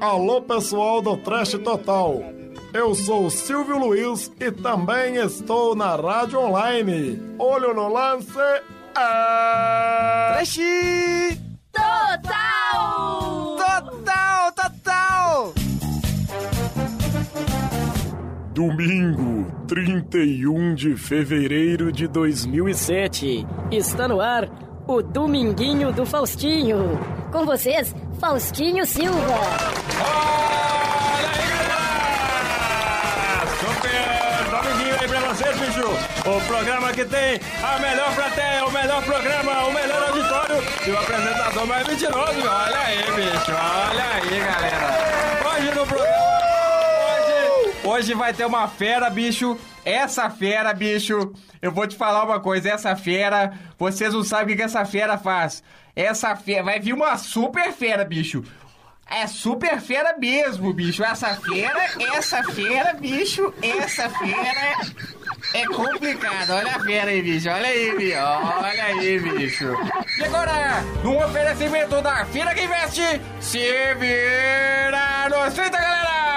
[0.00, 2.22] Alô, pessoal do Trash Total.
[2.72, 7.20] Eu sou o Silvio Luiz e também estou na rádio online.
[7.36, 8.38] Olho no lance.
[8.96, 10.34] É...
[10.34, 10.58] Trash
[11.72, 13.56] Total!
[13.56, 15.54] Total, total!
[18.52, 23.44] Domingo, 31 de fevereiro de 2007.
[23.72, 24.48] Está no ar
[24.88, 26.98] o Dominguinho do Faustinho.
[27.30, 29.18] Com vocês, Faustinho Silva.
[30.00, 31.86] Olha aí, galera!
[33.60, 35.86] Super dominguinho aí pra vocês, bicho!
[36.26, 40.56] O programa que tem a melhor plateia, o melhor programa, o melhor auditório
[40.86, 42.40] e o apresentador mais mentiroso.
[42.40, 43.52] Olha aí, bicho!
[43.52, 45.54] Olha aí, galera!
[45.54, 46.27] Hoje no programa...
[47.88, 49.56] Hoje, vai ter uma fera, bicho!
[49.82, 54.58] Essa fera, bicho, eu vou te falar uma coisa, essa fera, vocês não sabem o
[54.58, 55.64] que essa fera faz.
[55.96, 58.44] Essa fera, vai vir uma super fera, bicho.
[59.08, 61.02] É super fera mesmo, bicho.
[61.02, 64.76] Essa fera, essa fera, bicho, essa fera
[65.54, 66.50] é complicado.
[66.50, 67.48] Olha a fera aí, bicho.
[67.48, 68.18] Olha aí, bicho.
[68.18, 69.76] Olha aí, bicho.
[70.18, 76.27] E agora, no oferecimento da Fira que Investe, se vira nos 30, galera!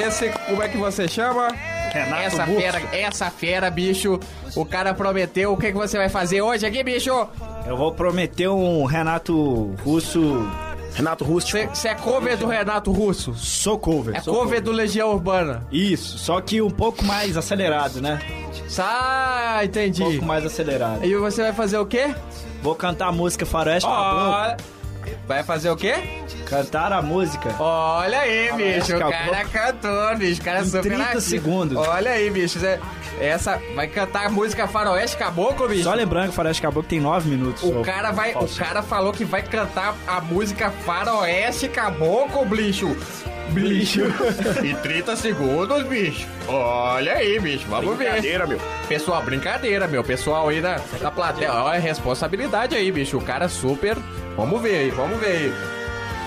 [0.00, 1.48] Esse, como é que você chama?
[1.92, 2.60] Renato essa Burso.
[2.60, 4.18] fera, essa fera, bicho.
[4.56, 5.52] O cara prometeu.
[5.52, 7.10] O que, que você vai fazer hoje aqui, bicho?
[7.66, 10.48] Eu vou prometer um Renato Russo.
[10.94, 11.72] Renato Rústico.
[11.74, 13.32] Você é cover do Renato Russo?
[13.34, 14.16] Sou cover.
[14.16, 15.64] É sou cover do Legião Urbana.
[15.70, 18.18] Isso, só que um pouco mais acelerado, né?
[18.78, 20.02] Ah, Um entendi.
[20.02, 21.04] pouco mais acelerado.
[21.04, 22.12] E você vai fazer o quê?
[22.62, 24.30] Vou cantar a música Faroeste Caboclo.
[24.32, 24.56] Olha.
[25.28, 25.94] Vai fazer o quê?
[26.50, 27.54] Cantar a música.
[27.58, 28.96] Olha aí, bicho.
[28.96, 30.40] O cara cantou, bicho.
[30.40, 31.20] O cara Em super 30 ativo.
[31.20, 31.78] segundos.
[31.78, 32.58] Olha aí, bicho.
[33.20, 35.84] Essa vai cantar a música Faroeste Caboclo, bicho.
[35.84, 37.62] Só lembrando que Faroeste Caboclo tem 9 minutos.
[37.62, 42.96] O cara vai, o cara falou que vai cantar a música Faroeste Caboclo, bicho.
[43.50, 44.02] Bicho.
[44.64, 46.26] em 30 segundos, bicho.
[46.48, 47.66] Olha aí, bicho.
[47.68, 48.10] Vamos ver.
[48.10, 48.60] Brincadeira, meu.
[48.88, 50.02] Pessoal, brincadeira, meu.
[50.04, 51.52] Pessoal aí da, da plateia.
[51.52, 53.18] Olha a responsabilidade aí, bicho.
[53.18, 53.96] O cara super.
[54.36, 55.79] Vamos ver aí, vamos ver aí.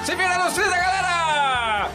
[0.05, 1.89] Se vira nos 30, galera!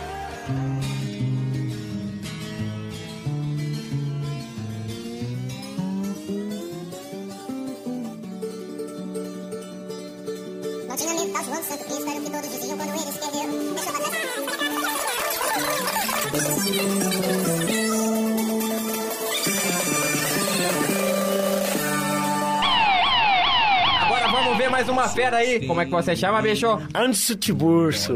[10.89, 11.15] Não tinha
[11.63, 12.93] Santo que todos diziam quando.
[12.93, 13.15] Deixa eu
[16.53, 17.38] fazer
[24.79, 25.67] mais uma fera aí.
[25.67, 26.69] Como é que você chama, bicho?
[26.95, 28.15] Anderson Tiburcio.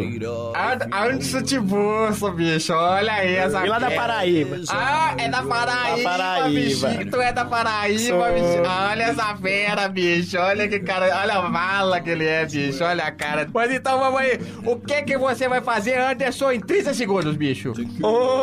[0.93, 2.73] Antes de bolso, bicho.
[2.73, 3.91] Olha aí essa E lá da.
[3.91, 4.57] Paraíba.
[4.71, 6.49] Ah, é da Paraíba, Da Paraíba.
[6.61, 7.11] bichinho.
[7.11, 8.63] Tu é da Paraíba, bicho.
[8.91, 10.39] Olha essa fera, bicho.
[10.39, 11.07] Olha que cara.
[11.21, 12.85] Olha a mala que ele é, bicho.
[12.85, 13.49] Olha a cara.
[13.53, 14.39] Mas então vamos aí.
[14.65, 17.71] O que que você vai fazer, Anderson, em 30 segundos, bicho?
[17.71, 17.85] O Ô, que,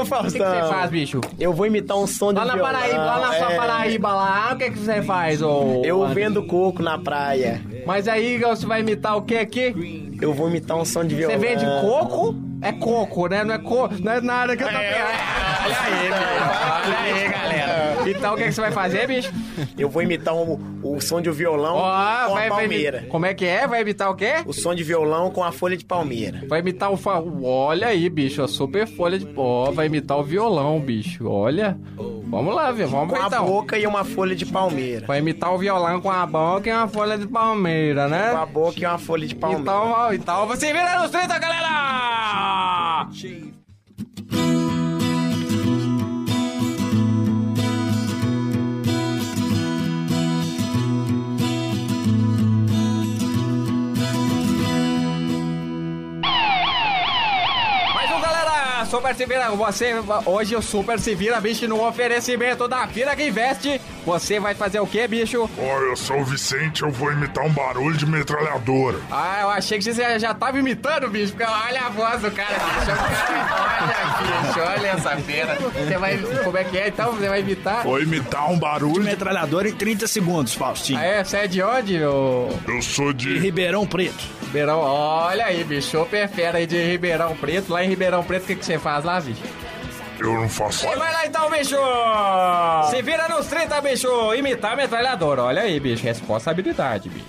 [0.03, 0.29] que Faustão.
[0.29, 1.22] você faz, bicho?
[1.40, 2.74] Eu vou imitar um som de Lá na violão.
[2.74, 3.56] Paraíba, lá na sua é.
[3.56, 5.81] Paraíba lá, o que que você faz, ô?
[5.85, 6.13] Eu Anderson?
[6.13, 7.62] vendo coco na praia.
[7.89, 10.13] Mas aí você vai imitar o que aqui?
[10.22, 11.39] Eu vou imitar um som de Você violão.
[11.39, 12.35] vende coco?
[12.61, 13.44] É coco, né?
[13.44, 13.89] Não é co...
[14.00, 14.94] não é nada que eu tô pensando.
[15.66, 16.11] Olha aí.
[16.85, 17.69] Olha aí, galera.
[18.05, 19.31] Então o que, que você vai fazer, bicho?
[19.77, 21.81] Eu vou imitar um- o som de violão Ó,
[22.27, 22.97] com vai, a vai palmeira.
[22.97, 23.67] imitar- Como é que é?
[23.67, 24.35] Vai imitar o quê?
[24.45, 26.41] O som de violão com a folha de palmeira.
[26.47, 27.21] Vai imitar o fa...
[27.43, 29.71] Olha aí, bicho, a super folha de pó.
[29.71, 31.27] Vai imitar o violão, bicho.
[31.29, 31.77] Olha.
[32.27, 32.85] Vamos lá, ver.
[32.87, 33.45] Vamos Com ver a então.
[33.45, 35.05] boca e uma folha de palmeira.
[35.07, 38.31] Vai imitar o violão com a boca e uma folha de palmeira, né?
[38.31, 39.61] Com a boca e uma folha de palmeira.
[39.63, 43.07] Então, ó, então você vira nos 30, galera!
[59.09, 63.28] Super se vira, você, hoje o Super se vira, bicho, no oferecimento da Fira que
[63.28, 63.81] Investe.
[64.06, 65.50] Você vai fazer o quê, bicho?
[65.58, 68.97] Oi, eu sou o Vicente, eu vou imitar um barulho de metralhadora.
[69.11, 72.53] Ah, eu achei que você já, tava imitando, bicho, porque olha a voz do cara,
[72.53, 72.91] bicho.
[73.59, 75.55] Olha, bicho, olha essa feira.
[75.55, 77.12] Você vai, como é que é, então?
[77.14, 77.84] Você vai imitar?
[77.84, 79.03] Vou imitar um barulho.
[79.03, 81.00] Metralhador em 30 segundos, Faustinho.
[81.00, 81.23] Ah, é?
[81.23, 83.40] Você é de onde, ô Eu sou De de.
[83.40, 84.23] Ribeirão Preto.
[84.44, 84.79] Ribeirão?
[84.79, 87.72] Olha aí, bicho, super fera aí de Ribeirão Preto.
[87.72, 89.41] Lá em Ribeirão Preto, o que, que você faz lá, bicho?
[90.19, 90.85] Eu não faço.
[90.85, 91.78] Vai lá então, bicho!
[92.90, 94.34] Se vira nos 30, bicho!
[94.35, 95.40] Imitar metralhador.
[95.40, 96.03] Olha aí, bicho.
[96.03, 97.25] Responsabilidade, bicho.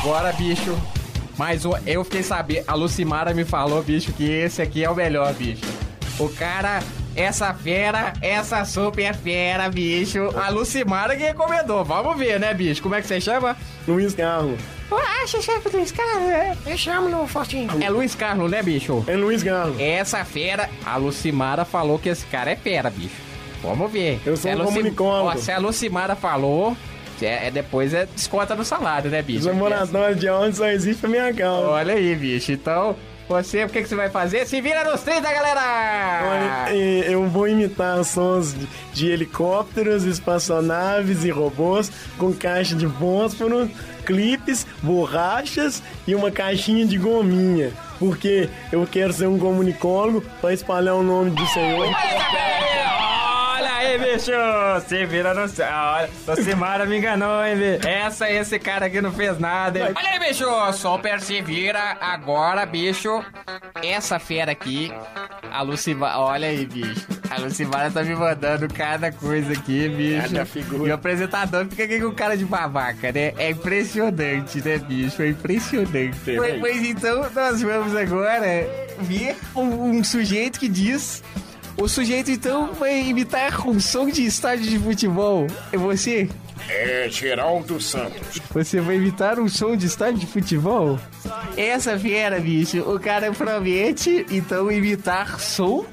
[0.00, 0.76] Agora, bicho,
[1.36, 5.32] Mas eu fiquei sabendo, a Lucimara me falou, bicho, que esse aqui é o melhor,
[5.34, 5.64] bicho.
[6.18, 6.80] O cara,
[7.16, 10.30] essa fera, essa super fera, bicho.
[10.36, 11.84] A Lucimara que recomendou.
[11.84, 12.82] Vamos ver, né, bicho?
[12.82, 13.56] Como é que você chama?
[13.86, 14.58] Luiz Carlos.
[15.22, 16.28] Acha, chefe Luiz Carlos?
[16.30, 17.70] É, Eu chamo no Faustinho.
[17.82, 19.04] é Luiz Carlos, né, bicho?
[19.06, 19.78] É Luiz Carlos.
[19.78, 23.16] Essa fera, a Lucimara falou que esse cara é fera, bicho.
[23.62, 24.20] Vamos ver.
[24.24, 24.94] Eu sou Se um Lucim-.
[24.98, 26.76] Ó, Se a Lucimara falou,
[27.20, 29.40] é, é depois é desconta no salário, né, bicho?
[29.40, 31.68] Os laboratórios de onde só existe a minha causa.
[31.68, 32.52] Olha aí, bicho.
[32.52, 32.96] Então,
[33.28, 34.46] você, o que, que você vai fazer?
[34.46, 36.68] Se vira nos 30, galera!
[36.68, 43.70] Olha, eu vou imitar sons de, de helicópteros, espaçonaves e robôs com caixa de fósforo,
[44.06, 47.72] clipes, borrachas e uma caixinha de gominha.
[47.98, 51.86] Porque eu quero ser um comunicólogo para espalhar o nome do Senhor.
[53.98, 54.30] Olha aí, bicho!
[54.86, 55.66] Se vira no céu.
[55.68, 57.88] Olha, o Simara me enganou, hein, bicho?
[57.88, 59.94] Essa, esse cara aqui não fez nada, hein?
[59.96, 60.44] Olha aí, bicho!
[60.72, 63.24] Super se vira agora, bicho.
[63.82, 64.92] Essa fera aqui,
[65.50, 66.18] a Lucimara...
[66.18, 67.06] Olha aí, bicho.
[67.28, 70.28] A Lucimara tá me mandando cada coisa aqui, bicho.
[70.28, 70.88] Cada figura.
[70.88, 73.32] E o apresentador fica aqui com cara de babaca, né?
[73.36, 75.22] É impressionante, né, bicho?
[75.22, 76.14] É impressionante.
[76.36, 78.66] Pois, pois então, nós vamos agora
[79.00, 81.22] ver um, um sujeito que diz...
[81.80, 85.46] O sujeito, então, vai imitar um som de estádio de futebol.
[85.72, 86.28] É você?
[86.68, 88.40] É Geraldo Santos.
[88.50, 90.98] Você vai imitar um som de estádio de futebol?
[91.56, 95.86] Essa fera, bicho, o cara promete, então, imitar som,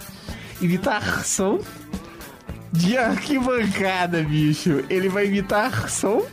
[0.60, 1.60] imitar som
[2.72, 4.84] de arquibancada, bicho.
[4.90, 6.26] Ele vai imitar som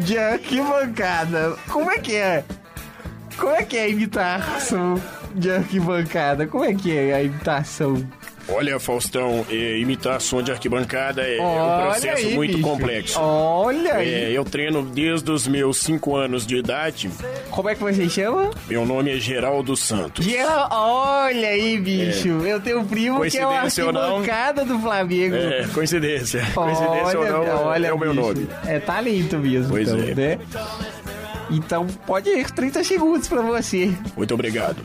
[0.00, 1.56] de arquibancada.
[1.68, 2.42] Como é que é?
[3.36, 4.98] Como é que é imitar som
[5.34, 6.46] de arquibancada?
[6.46, 8.02] Como é que é a imitação?
[8.48, 12.68] Olha, Faustão, é, imitar som de arquibancada é, é um Olha processo aí, muito bicho.
[12.68, 13.20] complexo.
[13.20, 14.14] Olha aí.
[14.14, 17.10] É, eu treino desde os meus 5 anos de idade.
[17.50, 18.50] Como é que você chama?
[18.68, 20.24] Meu nome é Geraldo Santos.
[20.24, 22.28] Geral, olha aí, bicho.
[22.28, 23.50] Eu tenho um primo que é não?
[23.50, 25.36] arquibancada do Flamengo.
[25.36, 26.44] É, coincidência.
[26.54, 28.22] Coincidência ou não, olha, é o meu bicho.
[28.26, 28.48] nome.
[28.66, 30.14] É talento mesmo, Pois então, é.
[30.14, 30.38] né?
[31.50, 33.92] Então, pode ir, 30 segundos pra você.
[34.16, 34.78] Muito obrigado.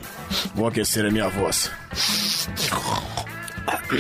[0.54, 1.72] Vou aquecer a minha voz.
[3.88, 3.96] Então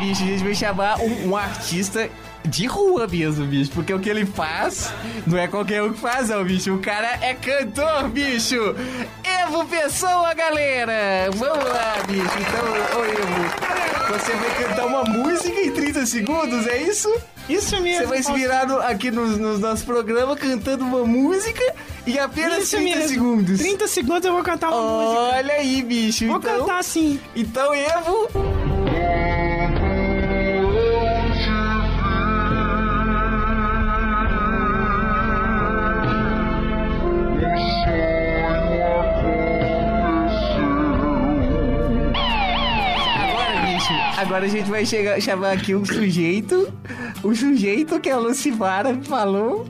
[0.00, 2.08] bicho, a gente vai chamar um, um artista
[2.46, 3.70] de rua mesmo, bicho.
[3.72, 4.92] Porque o que ele faz
[5.26, 6.74] não é qualquer um que faz, não, bicho.
[6.74, 8.74] O cara é cantor, bicho.
[9.46, 11.30] Evo Pessoa, galera.
[11.34, 12.22] Vamos lá, bicho.
[12.24, 17.12] Então, ô Evo, você vai cantar uma música em 30 segundos, é isso?
[17.48, 18.02] Isso mesmo.
[18.02, 21.62] Você vai se virar no- aqui nos, nos nossos programas cantando uma música
[22.06, 23.08] em apenas Isso 30 mesmo.
[23.08, 23.58] segundos.
[23.58, 25.20] 30 segundos eu vou cantar uma música.
[25.36, 26.26] Olha aí, bicho.
[26.28, 27.18] Vou então, cantar sim.
[27.34, 28.28] Então, Evo,
[44.32, 46.72] agora a gente vai chegar, chamar aqui um sujeito.
[47.22, 49.66] O sujeito que a Lucimara falou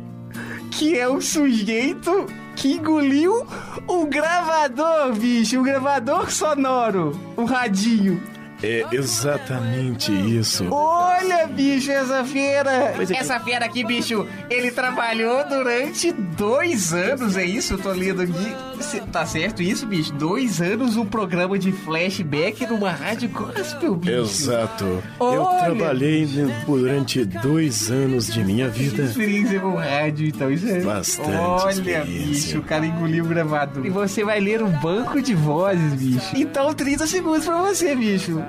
[0.70, 3.44] que é um sujeito que engoliu
[3.88, 5.58] um gravador, bicho.
[5.58, 7.10] Um gravador sonoro.
[7.36, 8.22] Um radinho.
[8.62, 10.66] É exatamente isso.
[10.70, 12.92] Olha, bicho, essa fera.
[12.96, 17.74] Pois é que- Essa fera aqui, bicho, ele trabalhou durante dois anos, é isso?
[17.74, 18.54] Eu tô lendo aqui.
[18.80, 20.12] Cê- Tá certo isso, bicho?
[20.14, 24.12] Dois anos um programa de flashback numa rádio gospel, bicho.
[24.12, 24.84] Exato.
[25.20, 29.02] Eu Olha, trabalhei né, durante dois anos de minha vida.
[29.04, 30.80] Experiência com rádio, então isso é.
[30.80, 32.06] Bastante Olha, experiência.
[32.32, 33.84] bicho, o cara engoliu o gravador.
[33.86, 36.32] E você vai ler um banco de vozes, bicho.
[36.36, 38.42] Então, 30 segundos pra você, bicho.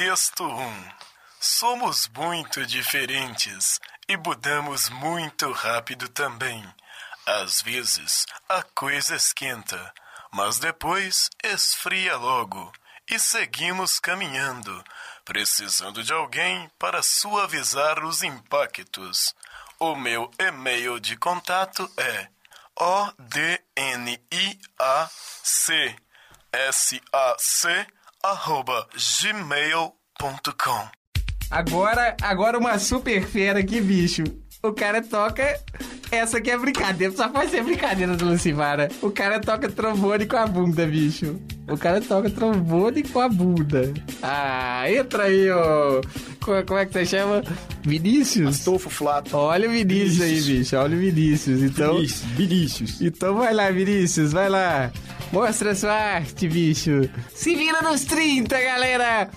[0.00, 0.88] Texto 1.
[1.38, 3.78] Somos muito diferentes
[4.08, 6.66] e mudamos muito rápido também.
[7.26, 9.92] Às vezes a coisa esquenta,
[10.32, 12.72] mas depois esfria logo
[13.10, 14.82] e seguimos caminhando,
[15.22, 19.34] precisando de alguém para suavizar os impactos.
[19.78, 22.26] O meu e-mail de contato é
[22.74, 24.30] odniac
[27.42, 30.88] sac arroba gmail.com
[31.50, 34.22] Agora, agora uma super fera aqui, bicho.
[34.62, 35.58] O cara toca.
[36.12, 38.88] Essa aqui é brincadeira, só pode ser brincadeira do Lucimara.
[39.00, 41.40] O cara toca trombone com a bunda, bicho.
[41.66, 43.92] O cara toca trombone com a bunda.
[44.22, 46.00] Ah, entra aí, ô.
[46.40, 47.42] Como, como é que você chama?
[47.82, 48.48] Vinícius?
[48.48, 49.36] Astolfo Flato.
[49.36, 50.76] Olha o Vinícius aí, bicho.
[50.76, 51.62] Olha o Vinícius.
[51.62, 51.96] Então.
[52.36, 53.00] Vinícius.
[53.00, 54.92] Então vai lá, Vinícius, vai lá.
[55.32, 57.08] Mostra sua arte, bicho.
[57.32, 59.30] Se vira nos 30, galera.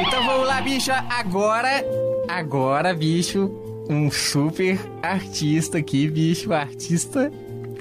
[0.00, 0.90] Então vamos lá, bicho.
[0.90, 1.84] Agora,
[2.28, 3.50] agora, bicho,
[3.88, 6.52] um super artista aqui, bicho.
[6.52, 7.30] Artista,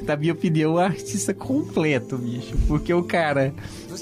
[0.09, 2.57] na minha opinião, um artista completo, bicho.
[2.67, 3.53] Porque o cara,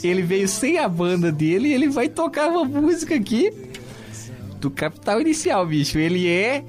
[0.02, 3.52] ele veio sem a banda dele e ele vai tocar uma música aqui
[4.58, 5.98] do Capital Inicial, bicho.
[5.98, 6.64] Ele é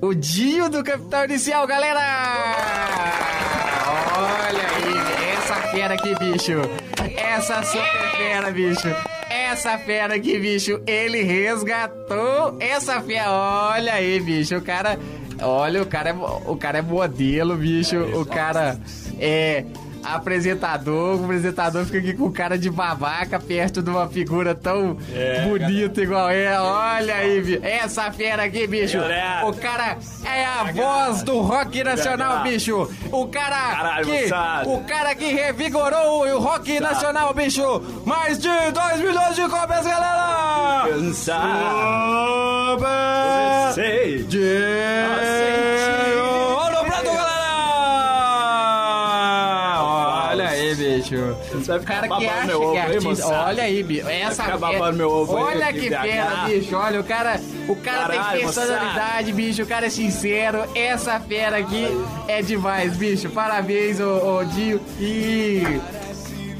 [0.00, 2.00] o Dio do Capital Inicial, galera!
[4.16, 6.52] Olha aí, essa fera aqui, bicho.
[7.14, 8.88] Essa super fera, bicho.
[9.28, 13.30] Essa fera aqui, bicho, ele resgatou essa fera.
[13.30, 14.98] Olha aí, bicho, o cara.
[15.42, 17.96] Olha, o cara é, o cara é modelo, bicho.
[18.20, 18.78] O cara
[19.18, 19.64] é
[20.04, 21.20] apresentador.
[21.20, 24.96] O apresentador fica aqui com cara de babaca perto de uma figura tão
[25.48, 26.58] bonita igual é.
[26.60, 27.60] Olha aí, bicho.
[27.62, 28.98] Essa fera aqui, bicho.
[28.98, 29.46] Galera.
[29.46, 32.88] O cara é a voz do rock nacional, bicho.
[33.12, 34.22] O cara Caralho, que.
[34.22, 34.68] moçada.
[34.68, 37.82] O cara que revigorou o rock nacional, bicho.
[38.04, 40.88] Mais de 2 milhões de cópias, galera!
[40.88, 42.84] Cansado.
[43.74, 44.26] Sei.
[51.76, 53.08] O cara que acha meu que é aí, artista.
[53.08, 53.46] moçada?
[53.48, 54.08] Olha aí, bicho.
[54.08, 56.76] Essa ficar meu ovo aí, Olha aqui, que fera, bicho.
[56.76, 59.62] Olha, o cara, o cara Caralho, tem personalidade, bicho.
[59.62, 60.64] O cara é sincero.
[60.74, 61.86] Essa fera aqui
[62.28, 63.30] é demais, bicho.
[63.30, 64.80] Parabéns, ô, ô Dio.
[64.98, 65.62] E.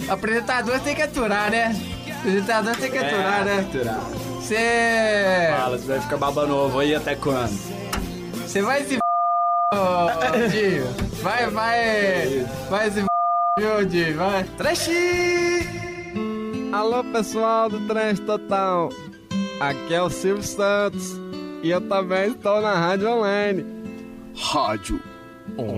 [0.08, 1.76] Apresentador tem que aturar, né?
[2.18, 3.66] Apresentador tem que aturar, né?
[4.36, 5.54] Você.
[5.56, 7.56] Fala, você vai ficar babando ovo aí até quando?
[8.46, 8.98] Você vai se.
[9.72, 11.10] Ô, Dio.
[11.22, 12.46] Vai, vai.
[12.70, 13.09] Vai se.
[13.60, 14.16] Dio?
[14.16, 14.44] Vai.
[14.56, 14.88] Trash!
[16.72, 18.88] Alô pessoal do Trans Total,
[19.60, 21.20] aqui é o Silvio Santos
[21.62, 23.66] e eu também estou na Rádio Online.
[24.34, 24.98] Rádio
[25.58, 25.74] O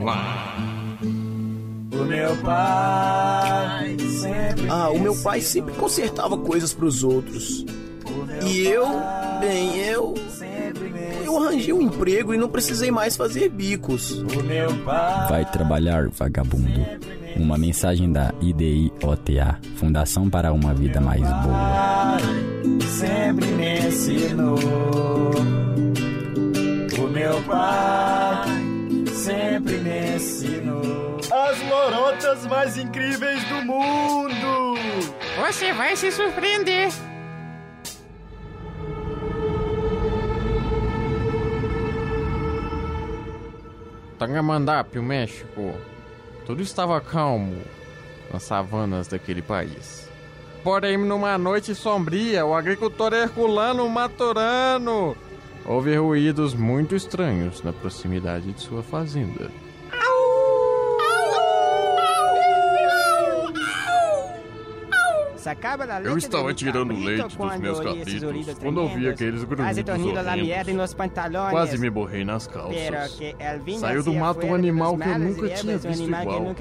[2.05, 4.69] meu pai sempre.
[4.69, 7.67] Ah, o meu pai sempre consertava coisas pros outros.
[8.47, 8.87] E eu,
[9.41, 10.15] bem, eu.
[11.33, 14.23] Eu arranjei um emprego e não precisei mais fazer bicos.
[15.31, 16.87] Vai trabalhar, vagabundo.
[17.37, 22.19] Uma mensagem da IDIOTA, Fundação para uma Vida Mais Boa.
[22.87, 24.59] sempre me ensinou.
[26.99, 28.49] O meu pai
[29.15, 31.17] sempre me ensinou.
[31.33, 34.75] As lorotas mais incríveis do mundo!
[35.39, 36.91] Você vai se surpreender.
[44.23, 45.75] Tangamandapio, México.
[46.47, 47.61] Tudo estava calmo
[48.33, 50.09] nas savanas daquele país.
[50.63, 55.17] Porém, numa noite sombria, o agricultor Herculano Maturano
[55.67, 59.51] houve ruídos muito estranhos na proximidade de sua fazenda.
[66.05, 70.95] Eu estava tirando leite dos meus cabritos quando ouvi aqueles grunhidos horrendos.
[71.51, 72.75] Quase me borrei nas calças.
[73.79, 76.55] Saiu do mato um animal que eu nunca tinha visto igual.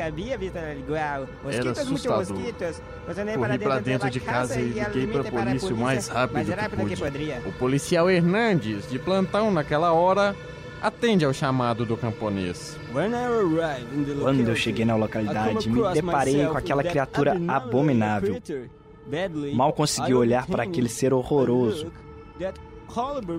[1.49, 2.37] Era assustador.
[3.35, 7.03] Corri pra dentro de casa e liguei pra polícia o mais rápido que pude.
[7.45, 10.35] O policial Hernandes, de plantão naquela hora,
[10.81, 12.77] atende ao chamado do camponês.
[14.21, 18.41] Quando eu cheguei na localidade, me deparei com aquela criatura abominável.
[19.53, 21.91] Mal consegui olhar para aquele ser horroroso.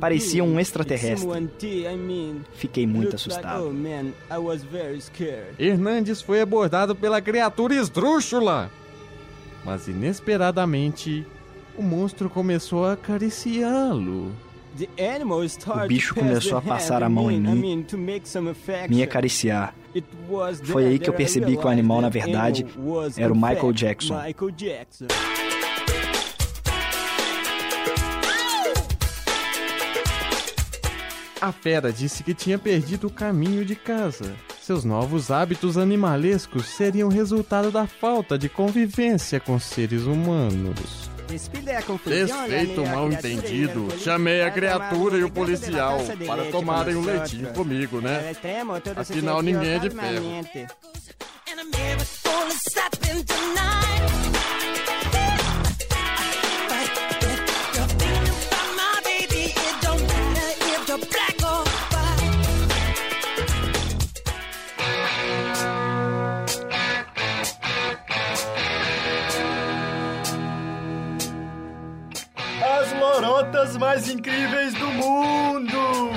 [0.01, 1.29] Parecia um extraterrestre.
[2.55, 3.75] Fiquei muito assustado.
[5.59, 8.71] Hernandes foi abordado pela criatura esdrúxula.
[9.65, 11.27] Mas inesperadamente,
[11.77, 14.33] o monstro começou a acariciá-lo.
[15.85, 17.87] O bicho começou a passar a mão em mim,
[18.89, 19.75] me acariciar.
[20.65, 22.67] Foi aí que eu percebi que o animal, na verdade,
[23.17, 24.15] era o Michael Jackson.
[31.41, 34.33] A fera disse que tinha perdido o caminho de casa.
[34.61, 41.02] Seus novos hábitos animalescos seriam resultado da falta de convivência com seres humanos.
[42.47, 48.01] Desfeito o mal entendido, chamei a criatura e o policial para tomarem um leitinho comigo,
[48.01, 48.33] né?
[48.97, 50.25] Afinal, ninguém é de ferro.
[74.13, 76.11] Incríveis do mundo!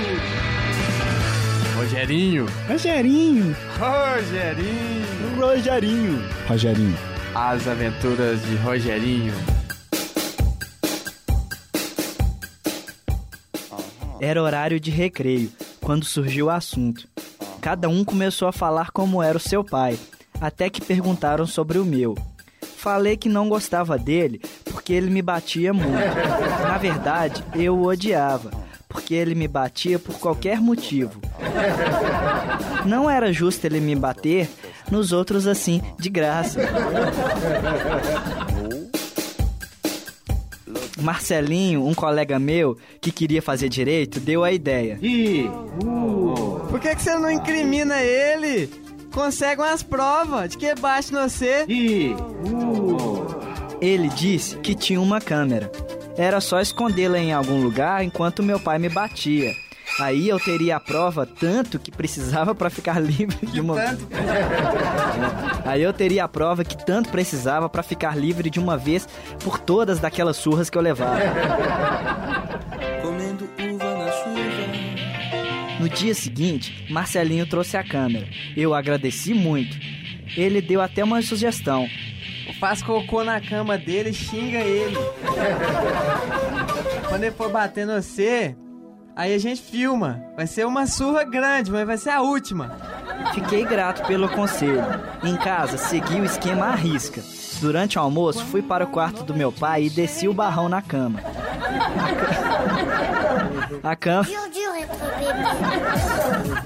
[1.75, 2.45] Rogerinho.
[2.67, 3.55] Rogerinho.
[3.77, 5.35] Rogerinho.
[5.39, 6.29] Rogerinho.
[6.47, 6.97] Rogerinho.
[7.33, 9.33] As aventuras de Rogerinho.
[14.19, 17.07] Era horário de recreio, quando surgiu o assunto.
[17.61, 19.97] Cada um começou a falar como era o seu pai,
[20.39, 22.15] até que perguntaram sobre o meu.
[22.77, 24.41] Falei que não gostava dele
[24.85, 25.97] porque ele me batia muito.
[26.75, 28.51] Na verdade, eu o odiava,
[28.89, 31.21] porque ele me batia por qualquer motivo.
[32.85, 34.49] Não era justo ele me bater
[34.91, 36.59] nos outros assim, de graça.
[40.99, 44.99] Marcelinho, um colega meu que queria fazer direito, deu a ideia.
[45.01, 45.49] E
[45.81, 46.67] uh.
[46.69, 48.69] por que, que você não incrimina ele?
[49.13, 51.63] Consegue umas provas de que bate no você.
[51.69, 53.15] E uh.
[53.79, 55.71] Ele disse que tinha uma câmera.
[56.17, 59.53] Era só escondê-la em algum lugar enquanto meu pai me batia.
[59.99, 64.07] Aí eu teria a prova tanto que precisava para ficar livre de uma Tanto.
[65.65, 69.07] Aí eu teria a prova que tanto precisava para ficar livre de uma vez
[69.43, 71.19] por todas daquelas surras que eu levava.
[73.01, 74.45] Comendo uva na chuva.
[75.79, 78.27] No dia seguinte, Marcelinho trouxe a câmera.
[78.55, 79.77] Eu agradeci muito.
[80.35, 81.87] Ele deu até uma sugestão.
[82.59, 84.97] Faz cocô na cama dele e xinga ele.
[87.09, 88.55] Quando ele for bater no você,
[89.15, 90.23] aí a gente filma.
[90.35, 92.77] Vai ser uma surra grande, mas vai ser a última.
[93.33, 94.83] Fiquei grato pelo conselho.
[95.23, 97.21] Em casa, segui o esquema à risca.
[97.61, 100.81] Durante o almoço, fui para o quarto do meu pai e desci o barrão na
[100.81, 101.19] cama.
[103.83, 104.25] A cama.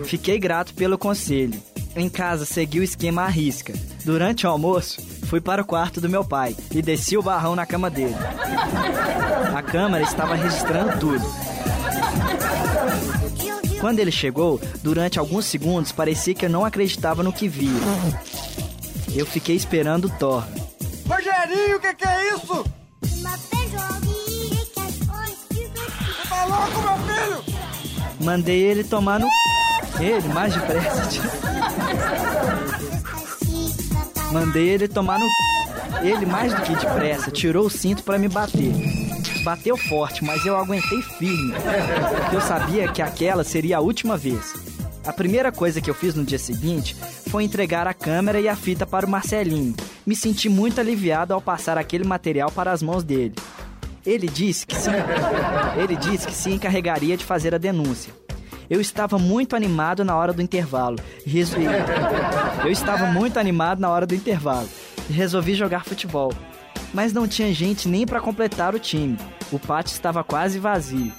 [0.05, 1.61] Fiquei grato pelo conselho.
[1.95, 3.73] Em casa, segui o esquema à risca.
[4.05, 7.63] Durante o almoço, fui para o quarto do meu pai e desci o barrão na
[7.63, 8.15] cama dele.
[9.55, 11.23] A câmera estava registrando tudo.
[13.79, 17.79] Quando ele chegou, durante alguns segundos parecia que eu não acreditava no que via.
[19.13, 20.43] Eu fiquei esperando o Thor.
[21.07, 22.65] Rogerinho, o que, que é isso?
[23.03, 23.23] Você
[26.27, 27.43] tá louco, meu filho?
[28.19, 29.27] Mandei ele tomar no.
[29.99, 31.09] Ele, mais depressa.
[34.31, 35.25] Mandei ele tomar no.
[36.01, 38.71] Ele, mais do que depressa, tirou o cinto para me bater.
[39.43, 41.53] Bateu forte, mas eu aguentei firme,
[42.21, 44.53] porque eu sabia que aquela seria a última vez.
[45.05, 46.95] A primeira coisa que eu fiz no dia seguinte
[47.29, 49.75] foi entregar a câmera e a fita para o Marcelinho.
[50.05, 53.33] Me senti muito aliviado ao passar aquele material para as mãos dele.
[54.05, 54.89] Ele disse que se,
[55.81, 58.13] ele disse que se encarregaria de fazer a denúncia.
[58.69, 60.97] Eu estava muito animado na hora do intervalo.
[62.63, 64.69] Eu estava muito animado na hora do intervalo
[65.09, 66.31] e resolvi jogar futebol.
[66.93, 69.17] Mas não tinha gente nem para completar o time.
[69.51, 71.11] O pátio estava quase vazio.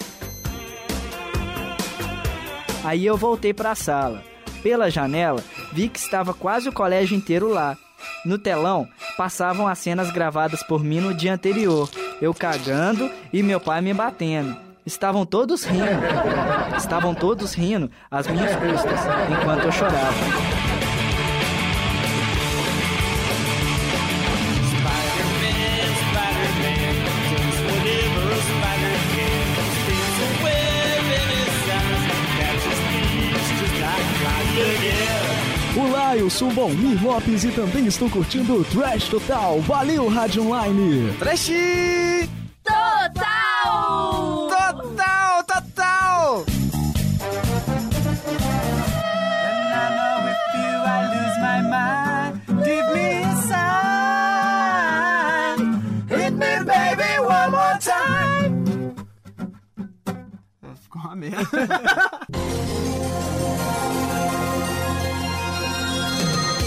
[2.85, 4.23] Aí eu voltei para a sala.
[4.63, 7.77] Pela janela, vi que estava quase o colégio inteiro lá.
[8.25, 11.89] No telão, passavam as cenas gravadas por mim no dia anterior.
[12.23, 14.57] Eu cagando e meu pai me batendo.
[14.85, 15.85] Estavam todos rindo.
[16.81, 20.15] Estavam todos rindo às minhas custas, enquanto eu chorava.
[35.77, 39.61] Olá, eu sou o Valmir Lopes e também estou curtindo o Trash Total.
[39.61, 41.13] Valeu, Rádio Online!
[41.19, 41.51] Trash!
[42.65, 43.40] Total!
[61.21, 61.39] Merda.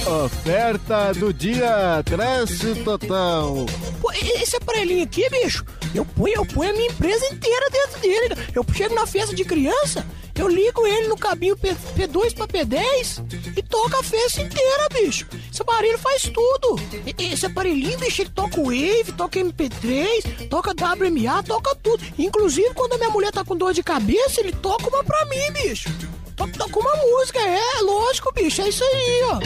[0.06, 3.66] Oferta do dia Trash Total.
[4.00, 8.36] Pô, esse aparelhinho aqui, bicho, eu ponho, eu ponho a minha empresa inteira dentro dele.
[8.54, 13.24] Eu chego na festa de criança, eu ligo ele no cabinho P, P2 pra P10
[13.58, 15.28] e toca a festa inteira, bicho.
[15.52, 16.80] Esse aparelho faz tudo.
[17.06, 22.04] E- Esse aparelhinho, bicho, ele toca Wave, toca MP3, toca WMA, toca tudo.
[22.18, 25.52] Inclusive, quando a minha mulher tá com dor de cabeça, ele toca uma pra mim,
[25.64, 25.90] bicho.
[26.36, 29.40] Toca, toca uma música, é, lógico, bicho, é isso aí, ó.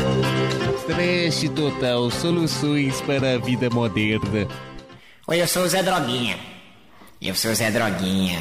[0.85, 4.47] Trash Total, soluções para a vida moderna.
[5.27, 6.39] Oi, eu sou o Zé Droguinha.
[7.21, 8.39] Eu sou o Zé Droguinha.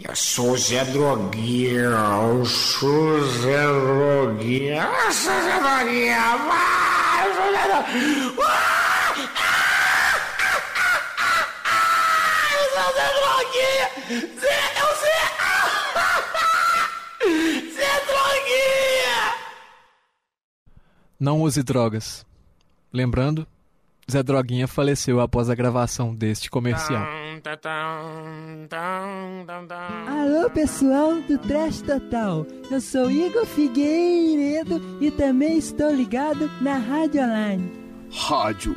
[0.00, 1.80] Eu sou Zé Droguinha.
[1.80, 4.84] Eu sou Zé Droguinha.
[4.84, 6.16] Eu sou Zé Droguinha.
[6.20, 8.32] Ah, eu sou Zé Droguinha.
[8.40, 9.42] Ah, ah,
[10.38, 13.86] ah, ah, ah, eu sou Zé Droguinha!
[14.40, 15.18] Zé, é o Zé!
[17.74, 19.18] Zé Droguinha!
[21.18, 22.24] Não use drogas.
[22.92, 23.44] Lembrando,
[24.10, 27.17] Zé Droguinha faleceu após a gravação deste comercial.
[30.08, 37.22] Alô pessoal do Trash Total, eu sou Igor Figueiredo e também estou ligado na Rádio
[37.22, 37.72] Online.
[38.10, 38.76] Rádio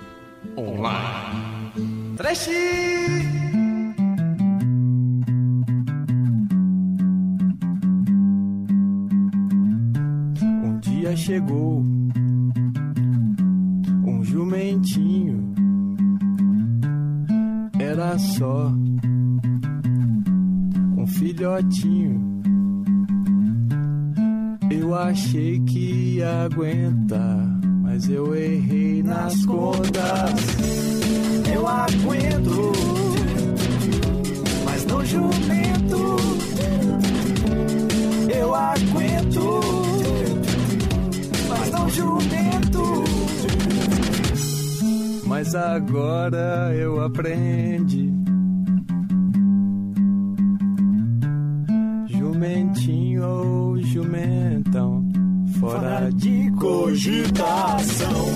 [0.57, 2.15] Online.
[2.17, 2.49] Trash!
[10.63, 11.83] Um dia chegou
[18.19, 18.71] Só
[20.97, 22.41] um filhotinho.
[24.69, 30.57] Eu achei que ia aguentar, mas eu errei nas contas.
[31.53, 32.71] Eu aguento,
[34.65, 36.15] mas não jumento.
[38.37, 39.61] Eu aguento,
[41.49, 42.41] mas não jumento.
[45.27, 47.90] Mas agora eu aprendi.
[57.01, 58.30] Cogitação.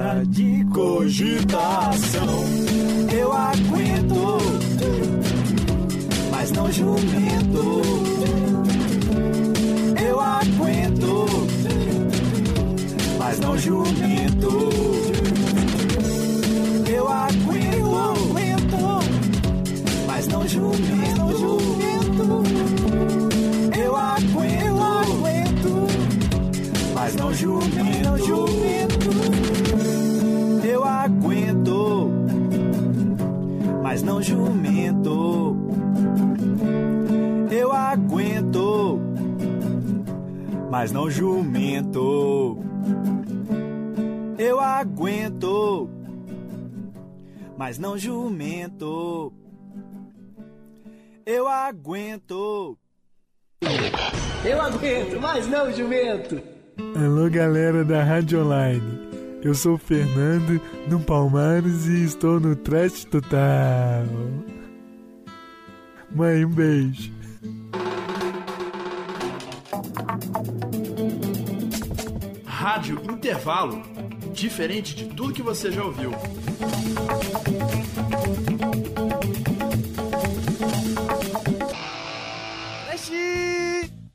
[0.00, 2.26] Fora de cogitação.
[3.12, 4.38] Eu aguento,
[6.30, 7.82] mas não jumento.
[10.08, 11.26] Eu aguento,
[13.18, 14.99] mas não jumento.
[34.90, 35.56] Jumento.
[37.50, 39.00] Eu aguento,
[40.70, 42.58] mas não jumento.
[44.38, 45.88] Eu aguento,
[47.56, 49.32] mas não jumento.
[51.24, 52.76] Eu aguento.
[54.44, 56.40] Eu aguento, mas não jumento.
[56.96, 59.10] Alô, galera da Rádio Online.
[59.42, 64.04] Eu sou o Fernando, no Palmares e estou no Trash Total.
[66.12, 67.12] Mãe, um beijo.
[72.44, 73.82] Rádio Intervalo.
[74.32, 76.12] Diferente de tudo que você já ouviu.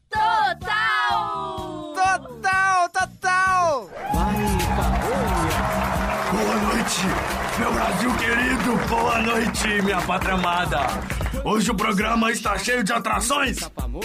[0.09, 1.93] Total!
[1.95, 3.89] Total, total!
[6.31, 7.01] Boa noite,
[7.59, 8.87] meu Brasil querido.
[8.87, 11.14] Boa noite, minha pátria amada.
[11.45, 13.57] Hoje o programa está cheio de atrações.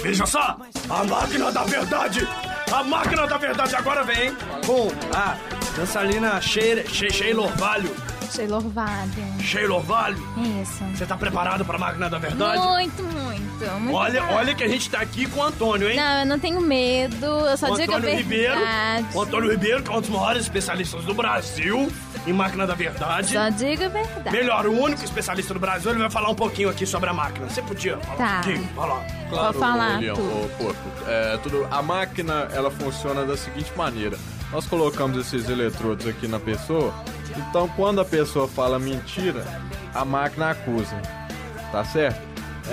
[0.03, 0.59] Veja só,
[0.91, 2.29] a máquina da verdade.
[2.71, 4.33] A máquina da verdade agora vem
[4.67, 5.37] com a
[5.75, 7.97] dançarina Sheila She- Orvalho.
[8.31, 9.11] Sheila Orvalho.
[9.41, 10.23] Sheila Orvalho,
[10.63, 10.85] Isso.
[10.95, 12.61] você tá preparado para a máquina da verdade?
[12.61, 13.71] Muito, muito.
[13.81, 15.97] muito Olha, olha que a gente tá aqui com o Antônio, hein?
[15.97, 19.07] Não, eu não tenho medo, eu só o digo a Antônio Ribeiro, verdade.
[19.15, 21.91] o Antônio Ribeiro, que é um dos maiores especialistas do Brasil
[22.27, 23.33] em máquina da verdade.
[23.33, 24.31] Só digo a verdade.
[24.31, 27.49] Melhor, o único especialista do Brasil, ele vai falar um pouquinho aqui sobre a máquina.
[27.49, 28.25] Você podia falar Tá.
[28.25, 28.69] um pouquinho?
[28.75, 29.03] Vai lá.
[29.31, 30.77] Vou falar ô, Leão, tudo.
[31.09, 34.17] É, tudo, a máquina, ela funciona da seguinte maneira.
[34.53, 36.93] nós colocamos esses eletrodos aqui na pessoa.
[37.37, 39.45] Então, quando a pessoa fala mentira,
[39.95, 40.97] a máquina acusa.
[41.71, 42.21] Tá certo?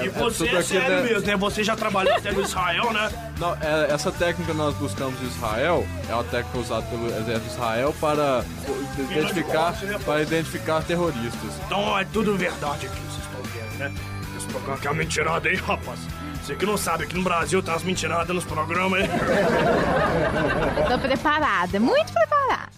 [0.04, 1.36] E você tudo é sério da- mesmo, né?
[1.38, 3.10] Você já trabalhou até no Israel, né?
[3.40, 7.48] Não, é, essa técnica nós buscamos em Israel é uma técnica usada pelo exército de
[7.54, 8.44] Israel para
[9.10, 9.74] identificar,
[10.06, 11.52] para identificar terroristas.
[11.66, 13.94] Então é tudo verdade aqui, vocês estão vendo, né?
[14.38, 16.00] Esse programa aqui é uma mentirada aí, rapaz.
[16.44, 19.02] Você que não sabe, aqui no Brasil tem umas mentiradas nos programas.
[20.78, 22.70] Eu tô preparada, muito preparada.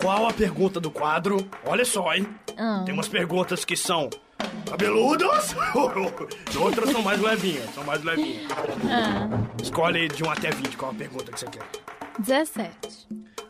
[0.00, 1.46] Qual a pergunta do quadro?
[1.66, 2.26] Olha só, hein?
[2.56, 2.82] Ah.
[2.86, 4.08] Tem umas perguntas que são
[4.68, 5.54] cabeludas,
[6.54, 8.50] e outras são mais levinhas, são mais levinhas.
[8.90, 9.28] Ah,
[9.62, 11.62] Escolhe de 1 até 20 qual a pergunta que você quer.
[12.18, 12.76] 17.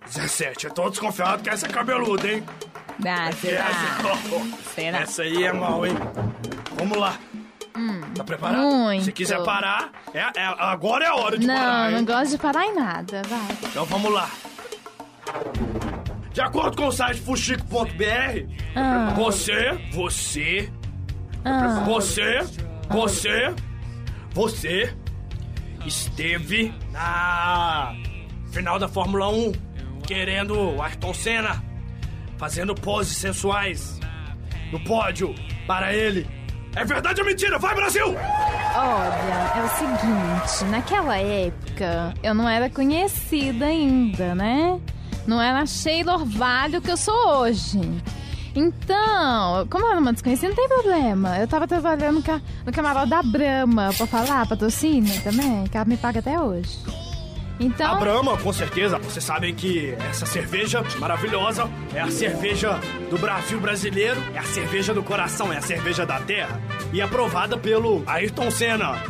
[0.07, 2.43] 17, eu tô desconfiado que essa é cabeluda, hein?
[3.07, 3.67] Ah, será?
[4.75, 4.99] Será?
[5.01, 5.95] Essa aí é mal, hein?
[6.77, 7.17] Vamos lá.
[8.17, 8.63] Tá preparado?
[8.63, 9.05] muito.
[9.05, 12.05] Se quiser parar, é, é- agora é a hora de Não, parar, não hein?
[12.05, 13.57] gosto de parar em nada, vai.
[13.71, 14.29] Então vamos lá.
[16.33, 19.13] De acordo com o site fuxico.br, Ah.
[19.17, 20.73] você, você,
[21.45, 21.85] Ah.
[21.87, 22.41] você,
[22.89, 23.55] você,
[24.33, 24.95] você
[25.87, 27.95] esteve na
[28.51, 29.53] final da Fórmula 1
[30.07, 31.63] querendo o Ayrton Senna,
[32.39, 34.01] fazendo poses sensuais
[34.73, 35.35] no pódio
[35.67, 36.27] para ele.
[36.75, 37.59] É verdade ou mentira?
[37.59, 38.07] Vai, Brasil!
[38.07, 44.81] Olha, é o seguinte, naquela época eu não era conhecida ainda, né?
[45.27, 47.81] Não era Sheila Orvalho que eu sou hoje.
[48.55, 51.39] Então, como eu era uma desconhecida, não tem problema.
[51.39, 52.23] Eu tava trabalhando
[52.67, 56.79] no camarote da Brahma pra falar, patrocínio também, que ela me paga até hoje.
[57.61, 57.93] Então.
[57.93, 58.99] A Brahma, com certeza.
[58.99, 62.79] Vocês sabem que essa cerveja maravilhosa é a cerveja
[63.11, 66.61] do Brasil brasileiro, é a cerveja do coração, é a cerveja da terra.
[66.93, 69.03] E aprovada pelo Ayrton Senna.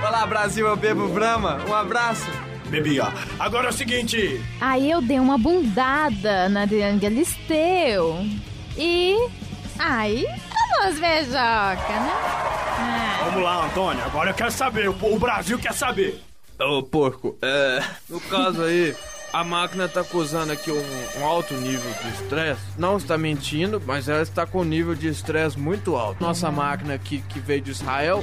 [0.00, 1.60] Olá, Brasil, eu bebo Brahma.
[1.68, 2.26] Um abraço.
[2.68, 3.04] Bebia.
[3.38, 4.40] Agora é o seguinte.
[4.60, 8.16] Aí eu dei uma bundada na Adriane Galisteu.
[8.76, 9.16] E.
[9.78, 10.26] Aí,
[10.78, 12.12] vamos beijoca, né?
[12.78, 13.20] Ah.
[13.24, 14.04] Vamos lá, Antônio.
[14.04, 14.88] Agora eu quero saber.
[14.88, 16.20] O o Brasil quer saber.
[16.60, 17.82] Ô, porco, é.
[18.08, 18.94] No caso aí,
[19.32, 22.60] a máquina tá acusando aqui um, um alto nível de estresse.
[22.78, 26.22] Não está mentindo, mas ela está com um nível de estresse muito alto.
[26.22, 28.22] Nossa máquina aqui que veio de Israel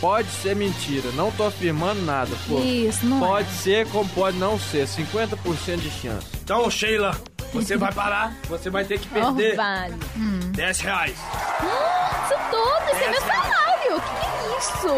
[0.00, 1.10] pode ser mentira.
[1.12, 2.58] Não tô afirmando nada, pô.
[2.58, 3.28] Isso, não é.
[3.28, 4.86] Pode ser como pode não ser.
[4.86, 6.26] 50% de chance.
[6.42, 7.16] Então, Sheila,
[7.56, 8.34] você vai parar.
[8.48, 9.98] Você vai ter que perder Orvalho.
[10.16, 10.40] Hum.
[10.52, 11.16] 10 reais.
[11.16, 14.00] Isso tudo, isso é meu salário.
[14.00, 14.88] Que que é isso?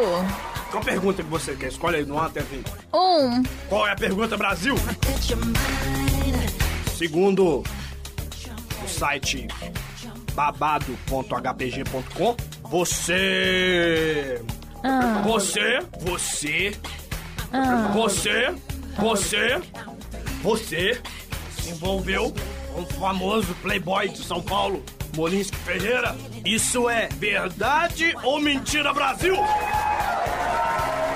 [0.70, 1.68] Qual pergunta que você quer?
[1.68, 2.70] Escolhe aí no 1 até 20.
[2.92, 3.42] Um.
[3.68, 4.74] Qual é a pergunta, Brasil?
[6.96, 7.62] Segundo
[8.84, 9.48] o site
[10.34, 14.40] babado.hpg.com, você.
[14.84, 15.22] Ah.
[15.24, 16.72] Você, você,
[17.52, 17.90] Ah.
[17.94, 18.54] você,
[18.98, 19.60] você,
[20.42, 21.00] você
[21.68, 22.34] envolveu
[22.76, 24.82] o famoso playboy de São Paulo,
[25.16, 26.16] Molinski Ferreira.
[26.44, 29.34] Isso é verdade ou mentira, Brasil?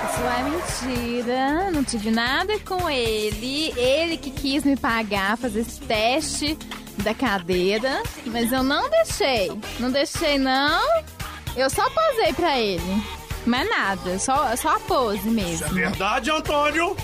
[0.09, 1.71] Isso é mentira.
[1.71, 3.73] Não tive nada com ele.
[3.77, 6.57] Ele que quis me pagar fazer esse teste
[7.03, 8.03] da cadeira.
[8.25, 9.51] Mas eu não deixei.
[9.79, 10.81] Não deixei, não.
[11.55, 13.03] Eu só posei pra ele.
[13.45, 15.67] Mas nada, só, só a pose mesmo.
[15.67, 16.95] É verdade, Antônio?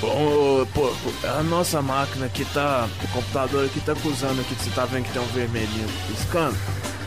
[0.00, 2.86] Bom, ô, porco, a nossa máquina aqui tá.
[3.02, 6.56] O computador aqui tá acusando aqui que você tá vendo que tem um vermelhinho piscando.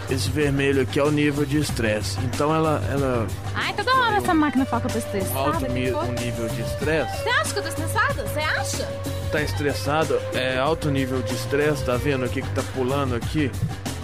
[0.10, 2.18] Esse vermelho aqui é o nível de estresse.
[2.24, 2.82] Então ela.
[2.92, 5.40] ela Ai, toda hora essa máquina fala que eu tô estressada.
[5.40, 7.22] alto mi- um nível de estresse.
[7.24, 8.24] Você acha que eu tô estressada?
[8.28, 8.90] Você acha?
[9.32, 13.52] Tá estressado, é alto nível de estresse, tá vendo aqui que tá pulando aqui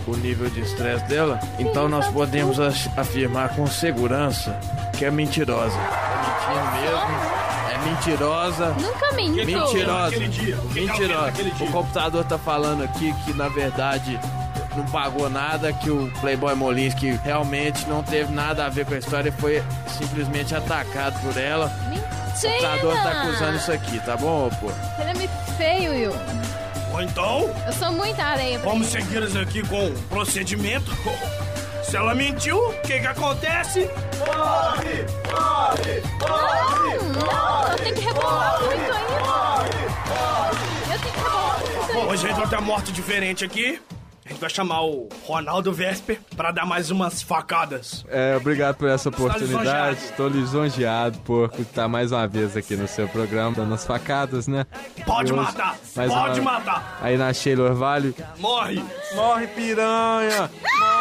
[0.05, 1.39] o nível de estresse dela?
[1.57, 4.55] Então nós podemos af- afirmar com segurança
[4.95, 5.75] que é mentirosa.
[5.75, 7.24] É mentindo mesmo.
[7.85, 8.75] Mentirosa.
[8.79, 9.45] Nunca minto.
[9.45, 10.19] Mentirosa.
[10.73, 11.33] Mentirosa.
[11.61, 14.19] O computador tá falando aqui que na verdade
[14.75, 18.97] não pagou nada, que o Playboy Molinski realmente não teve nada a ver com a
[18.97, 21.71] história e foi simplesmente atacado por ela.
[21.91, 24.69] O computador tá acusando isso aqui, tá bom, pô?
[24.99, 26.13] Ele é muito feio, Will.
[26.91, 30.91] Ou então, Eu sou muita areia pra vamos seguir isso aqui com o procedimento.
[31.89, 33.89] Se ela mentiu, o que que acontece?
[34.19, 35.05] Morre!
[35.31, 36.01] Morre!
[36.19, 38.95] Não, não, eu tenho que rebolar muito ainda.
[40.91, 42.11] Eu tenho que rebolar muito Bom, ainda.
[42.11, 43.79] hoje a gente vai ter uma morte diferente aqui.
[44.25, 48.03] A gente vai chamar o Ronaldo Vesper pra dar mais umas facadas.
[48.09, 49.45] É, obrigado por essa oportunidade.
[49.51, 49.93] lisonjeado.
[49.97, 54.65] Estou lisonjeado por estar mais uma vez aqui no seu programa, dando as facadas, né?
[55.05, 55.77] Pode hoje, matar!
[55.95, 56.97] mais Pode uma- matar!
[57.03, 58.15] Aí na Sheila Orvalho.
[58.39, 58.83] Morre!
[59.13, 60.49] Morre, piranha!
[60.63, 60.94] Hey!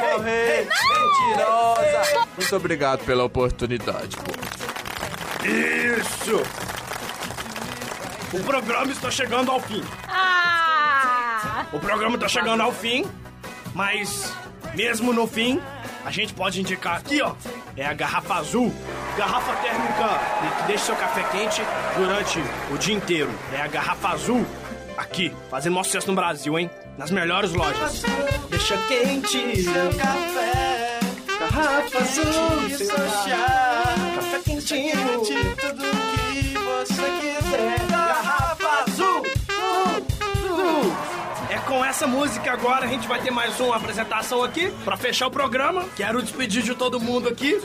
[0.00, 0.66] Morrer!
[0.66, 2.28] Mentirosa!
[2.36, 4.32] Muito obrigado pela oportunidade, pô.
[5.46, 6.42] Isso!
[8.32, 9.84] o programa está chegando ao fim.
[10.08, 11.66] Ah!
[11.72, 13.04] O programa está chegando ao fim,
[13.72, 14.32] mas
[14.74, 15.60] mesmo no fim,
[16.04, 17.34] a gente pode indicar aqui, ó.
[17.76, 18.72] É a garrafa azul,
[19.16, 20.20] garrafa térmica
[20.58, 21.62] que deixa seu café quente
[21.96, 22.40] durante
[22.72, 23.30] o dia inteiro.
[23.52, 24.44] É a garrafa azul,
[24.96, 26.70] aqui, fazendo maior sucesso no Brasil, hein?
[26.96, 28.02] Nas melhores lojas.
[28.48, 31.00] Deixa quente seu café,
[31.40, 33.82] garrafa azul, seu chá,
[34.14, 34.96] café quentinho,
[35.56, 37.80] tudo que você quiser.
[37.90, 39.22] Garrafa azul.
[41.50, 45.26] É com essa música agora a gente vai ter mais uma apresentação aqui pra fechar
[45.26, 45.84] o programa.
[45.96, 47.60] Quero despedir de todo mundo aqui.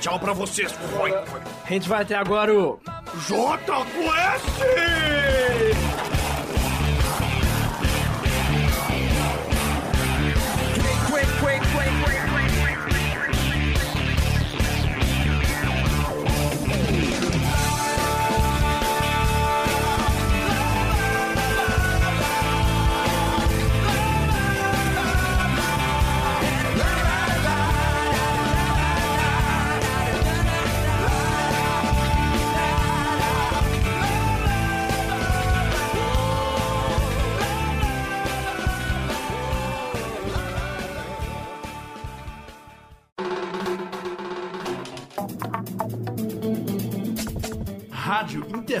[0.00, 0.72] Tchau pra vocês.
[0.96, 1.14] Foi.
[1.14, 2.80] A gente vai ter agora o
[3.26, 4.42] J com S.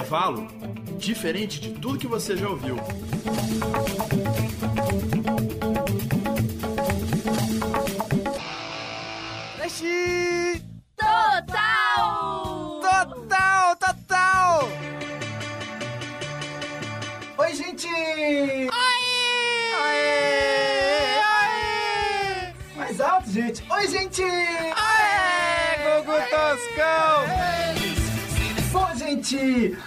[0.08, 0.48] Intervalo.
[0.96, 2.76] Diferente de tudo que você já ouviu.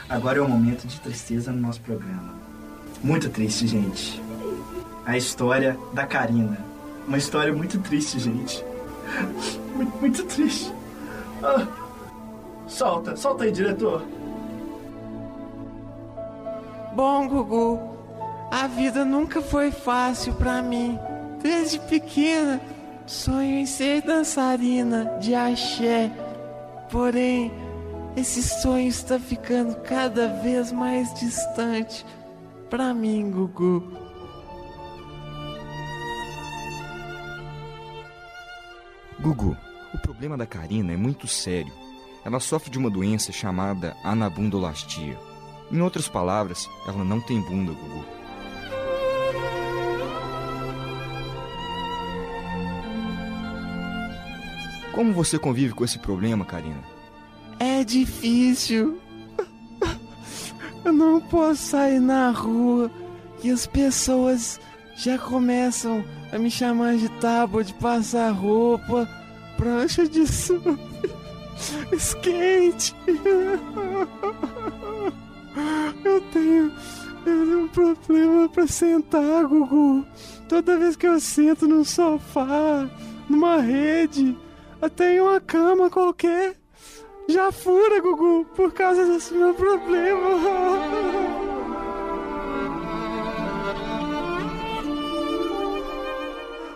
[0.09, 2.33] Agora é o momento de tristeza no nosso programa.
[3.03, 4.21] Muito triste, gente.
[5.05, 6.57] A história da Karina.
[7.07, 8.63] Uma história muito triste, gente.
[9.75, 10.71] Muito, muito triste.
[11.43, 11.67] Ah,
[12.67, 14.03] solta, solta aí, diretor.
[16.95, 17.79] Bom, Gugu,
[18.51, 20.99] a vida nunca foi fácil pra mim.
[21.41, 22.61] Desde pequena,
[23.05, 26.11] sonho em ser dançarina de axé.
[26.91, 27.51] Porém,
[28.15, 32.05] esse sonho está ficando cada vez mais distante
[32.69, 33.83] pra mim, Gugu.
[39.19, 39.55] Gugu,
[39.93, 41.71] o problema da Karina é muito sério.
[42.25, 45.17] Ela sofre de uma doença chamada anabundolastia.
[45.71, 48.05] Em outras palavras, ela não tem bunda, Gugu.
[54.91, 57.00] Como você convive com esse problema, Karina?
[57.63, 58.99] É difícil.
[60.83, 62.89] Eu não posso sair na rua
[63.43, 64.59] e as pessoas
[64.95, 69.07] já começam a me chamar de tábua de passar roupa,
[69.57, 70.79] prancha de surf,
[71.93, 72.95] skate.
[76.03, 76.73] Eu tenho,
[77.27, 80.03] eu tenho um problema pra sentar, Gugu.
[80.49, 82.89] Toda vez que eu sento num sofá,
[83.29, 84.35] numa rede,
[84.81, 86.55] até em uma cama qualquer,
[87.27, 90.29] já fura, Gugu, por causa desse meu problema.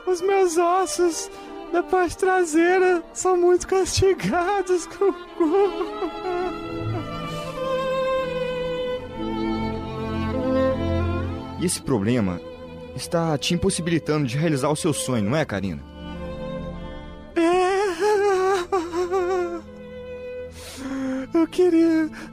[0.08, 1.30] Os meus ossos
[1.74, 5.26] da parte traseira são muito castigados, Gugu.
[11.60, 12.40] E esse problema
[12.96, 15.95] está te impossibilitando de realizar o seu sonho, não é, Karina?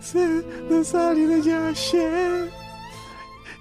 [0.01, 2.49] Ser dançarina de axé,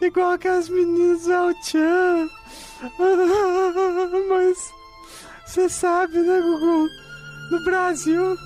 [0.02, 2.30] igual que as meninas do El Chan.
[4.30, 4.58] Mas
[5.46, 6.88] você sabe, né, Gugu?
[7.52, 8.38] No Brasil,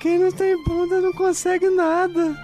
[0.00, 2.34] quem não tem bunda não consegue nada.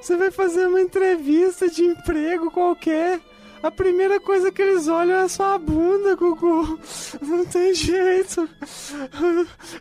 [0.00, 3.20] Você vai fazer uma entrevista de emprego qualquer.
[3.62, 6.78] A primeira coisa que eles olham é a sua bunda, Gugu.
[7.20, 8.48] Não tem jeito.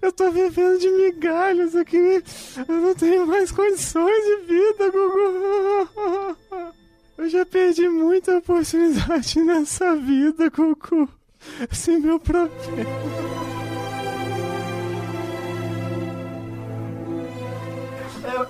[0.01, 2.21] Eu tô vivendo de migalhas aqui.
[2.67, 6.37] Eu não tenho mais condições de vida, Gugu.
[7.17, 11.07] Eu já perdi muita oportunidade nessa vida, Gugu.
[11.71, 12.53] Esse é meu problema.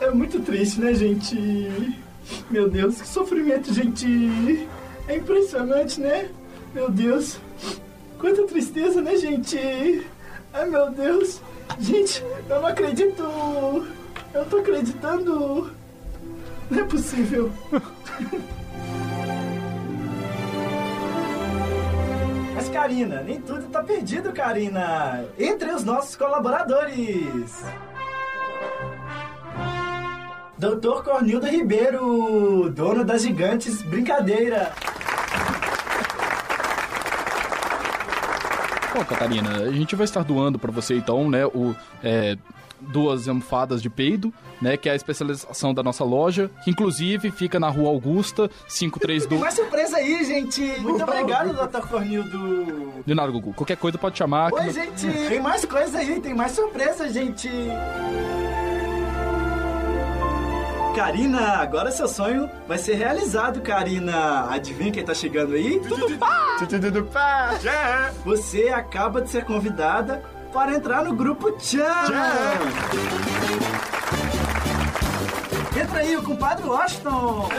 [0.01, 1.35] É, é muito triste, né, gente?
[2.49, 4.67] Meu Deus, que sofrimento, gente.
[5.09, 6.29] É impressionante, né?
[6.71, 7.39] Meu Deus.
[8.19, 9.57] Quanta tristeza, né, gente?
[10.53, 11.41] Ai, meu Deus.
[11.79, 13.23] Gente, eu não acredito.
[14.31, 15.71] Eu tô acreditando.
[16.69, 17.51] Não é possível.
[22.53, 25.25] Mas, Karina, nem tudo tá perdido, Karina.
[25.39, 27.63] Entre os nossos colaboradores.
[30.59, 34.73] Doutor Cornildo Ribeiro, dono das Gigantes Brincadeira.
[38.93, 42.35] Bom, Catarina, a gente vai estar doando para você então, né, o é,
[42.81, 47.57] duas almofadas de peido, né, que é a especialização da nossa loja, que inclusive fica
[47.59, 49.27] na Rua Augusta, 532.
[49.29, 50.61] Tem mais surpresa aí, gente.
[50.81, 51.87] Muito obrigado, Dr.
[51.87, 52.93] Cornildo.
[53.05, 53.53] De nada, Gugu.
[53.53, 54.51] Qualquer coisa pode chamar.
[54.51, 55.07] Oi, que- gente.
[55.29, 57.47] Tem mais coisa aí, tem mais surpresa, gente.
[60.95, 64.49] Karina, agora seu sonho vai ser realizado, Karina.
[64.51, 65.79] Adivinha quem tá chegando aí?
[65.87, 66.57] Tudo pá!
[67.05, 67.51] Pá!
[68.25, 71.83] Você acaba de ser convidada para entrar no grupo Tchan!
[75.79, 77.49] Entra aí, o compadre Washington!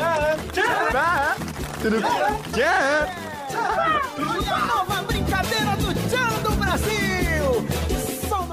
[1.81, 1.97] Tudo
[2.65, 3.30] A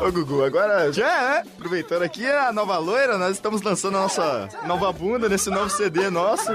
[0.08, 1.06] Ô Gugu, agora já
[1.36, 5.70] é, aproveitando aqui a nova loira, nós estamos lançando a nossa nova bunda nesse novo
[5.70, 6.50] CD nosso,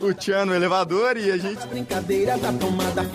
[0.00, 1.64] o Tchan no elevador e a gente.
[1.68, 3.08] Brincadeira da tomada.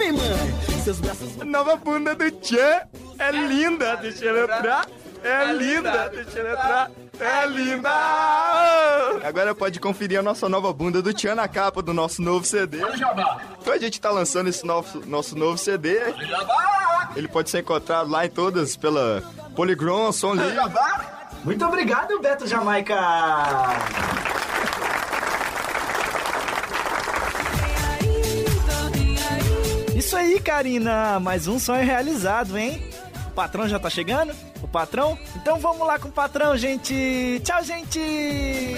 [0.81, 1.35] Seus braços.
[1.45, 2.87] Nova bunda do Tchan
[3.19, 4.87] é linda, deixa ela entrar.
[5.25, 6.91] É linda, deixa ela entrar.
[7.19, 7.89] É linda!
[9.27, 12.77] Agora pode conferir a nossa nova bunda do Tchan na capa do nosso novo CD.
[13.61, 15.99] Então a gente tá lançando esse nosso, nosso novo CD.
[17.15, 19.21] Ele pode ser encontrado lá em todas pela
[19.55, 20.57] Polygon, Som Livre.
[21.43, 22.95] Muito obrigado, Beto Jamaica!
[29.95, 31.19] Isso aí, Karina!
[31.19, 32.83] Mais um sonho realizado, hein?
[33.27, 34.33] O patrão já tá chegando?
[34.61, 35.17] O patrão?
[35.35, 37.41] Então vamos lá com o patrão, gente!
[37.43, 38.75] Tchau, gente!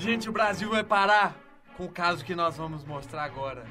[0.00, 1.36] Gente, o Brasil vai parar
[1.76, 3.66] com o caso que nós vamos mostrar agora.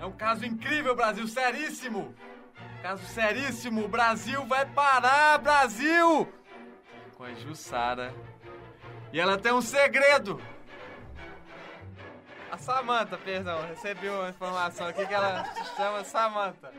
[0.00, 2.14] É um caso incrível, Brasil, seríssimo!
[2.80, 6.32] Caso seríssimo, o Brasil vai parar, Brasil!
[7.14, 8.14] Com a Jussara.
[9.12, 10.40] E ela tem um segredo!
[12.50, 16.72] A Samanta, perdão, recebi uma informação aqui que ela se chama Samanta.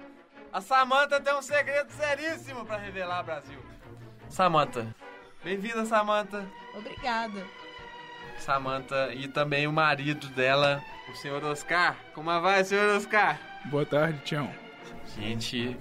[0.51, 3.63] A Samanta tem um segredo seríssimo pra revelar, Brasil.
[4.27, 4.95] Samanta.
[5.43, 6.49] Bem-vinda, Samanta.
[6.73, 7.45] Obrigada.
[8.39, 10.81] Samantha e também o marido dela,
[11.11, 11.95] o senhor Oscar.
[12.13, 13.39] Como vai, senhor Oscar?
[13.65, 14.49] Boa tarde, Tião.
[15.17, 15.77] Gente,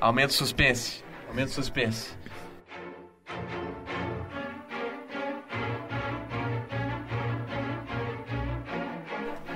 [0.00, 1.02] aumenta o suspense.
[1.28, 2.16] Aumenta o suspense.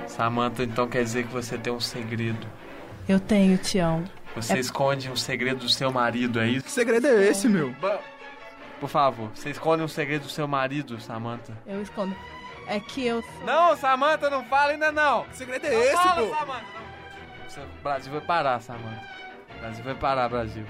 [0.07, 2.45] Samantha, então quer dizer que você tem um segredo.
[3.07, 4.03] Eu tenho, Tião.
[4.35, 6.65] Você É- esconde um segredo do seu marido, é isso?
[6.65, 7.73] Que segredo é esse, meu?
[8.83, 11.57] Por favor, você esconde um segredo do seu marido, Samantha.
[11.65, 12.13] Eu escondo.
[12.67, 13.45] É que eu sou...
[13.45, 15.23] Não, Samantha, não fala ainda não.
[15.23, 16.35] Que segredo é esse, fala, pô?
[16.35, 16.65] Samantha,
[17.55, 17.63] não.
[17.63, 19.09] O Brasil vai parar, Samantha.
[19.55, 20.65] O Brasil vai parar, Brasil.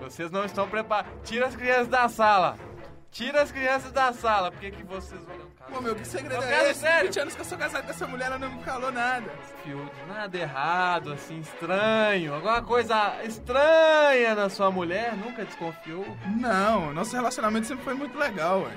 [0.00, 1.12] Vocês não estão preparados.
[1.22, 2.56] Tira as crianças da sala.
[3.12, 4.50] Tira as crianças da sala.
[4.50, 5.51] Por que que vocês vão...
[5.70, 6.80] Pô, meu, que segredo Eu é esse?
[6.80, 7.06] sério.
[7.06, 9.30] 20 anos que eu sou casado com essa mulher, ela não me falou nada.
[9.30, 12.34] Desconfiou de nada errado, assim, estranho.
[12.34, 15.16] Alguma coisa estranha na sua mulher?
[15.16, 16.16] Nunca desconfiou?
[16.38, 18.72] Não, nosso relacionamento sempre foi muito legal, ué.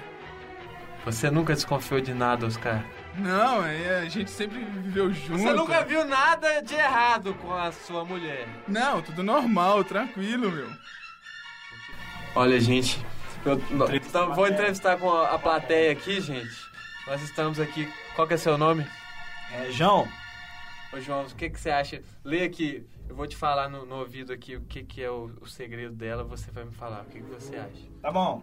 [1.06, 2.84] Você nunca desconfiou de nada, Oscar?
[3.18, 5.38] Não, é, a gente sempre viveu junto.
[5.40, 8.48] Você nunca viu nada de errado com a sua mulher?
[8.68, 10.68] Não, tudo normal, tranquilo, meu.
[12.36, 13.06] Olha, gente,
[13.46, 13.62] eu
[13.94, 16.75] então, vou entrevistar com a, a plateia aqui, gente.
[17.08, 17.88] Nós estamos aqui.
[18.16, 18.86] Qual que é seu nome?
[19.54, 20.08] É João.
[20.92, 22.02] Ô, João, o que, que você acha?
[22.24, 22.86] Lê aqui.
[23.08, 25.94] Eu vou te falar no, no ouvido aqui o que, que é o, o segredo
[25.94, 26.24] dela.
[26.24, 27.02] Você vai me falar.
[27.02, 27.86] O que, que você acha?
[28.02, 28.42] Tá bom.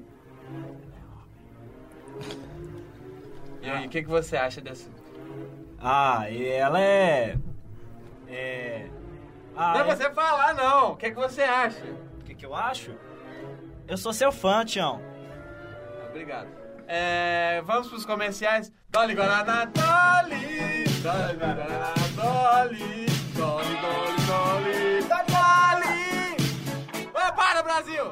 [3.60, 4.88] E aí, o que, que você acha dessa?
[5.80, 7.36] Ah, ela é.
[8.28, 8.88] É.
[9.56, 10.92] Ah, não é é- você falar, não.
[10.92, 11.84] O que, que você acha?
[11.84, 12.94] O que, que eu acho?
[13.88, 15.00] Eu sou seu fã, Tião.
[16.08, 16.61] Obrigado.
[16.86, 18.70] É, vamos pros comerciais.
[18.88, 20.84] Dolly Guaraná, Dolly!
[21.02, 23.06] Dolly Guaraná, Dolly!
[23.34, 25.02] Dolly, Dolly, Dolly!
[25.08, 26.36] Dolly!
[27.14, 28.04] Ué, para, Brasil!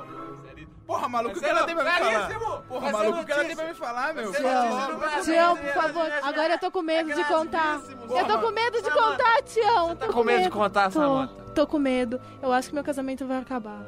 [0.86, 2.28] Porra, maluco, o que ela tem pra me falar?
[2.66, 4.32] Porra, maluco, o que ela tem pra me falar, meu?
[4.32, 7.80] Tião, Tião, por favor, agora eu tô com medo de contar.
[8.10, 9.94] Eu tô com medo de contar, Tião.
[9.94, 11.34] tá tô com medo de contar, tô, Samantha?
[11.54, 12.20] Tô com medo.
[12.42, 13.78] Eu acho que meu casamento vai acabar.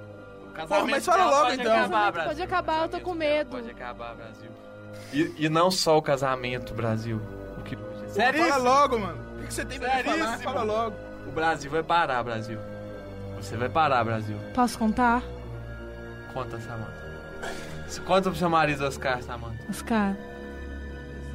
[0.55, 1.73] Casamento mas fala logo, pode então.
[1.73, 2.29] Acabar, Brasil.
[2.29, 3.51] Pode acabar, eu tô com medo.
[3.51, 4.51] Pode acabar, Brasil.
[5.13, 7.21] E, e não só o casamento, Brasil.
[7.59, 7.77] O que...
[8.15, 9.19] Fala logo, mano.
[9.37, 10.39] O que, que você tem pra falar?
[10.39, 10.97] Fala logo.
[11.27, 12.59] O Brasil vai parar, Brasil.
[13.37, 14.37] Você vai parar, Brasil.
[14.55, 15.23] Posso contar?
[16.33, 17.03] Conta, Samanta.
[18.07, 19.59] Conta pro seu marido, Oscar, Samanta.
[19.69, 20.17] Oscar.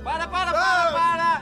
[0.03, 1.41] Para, para, para, para!